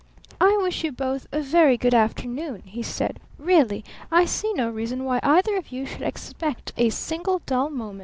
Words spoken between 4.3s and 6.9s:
no reason why either of you should expect a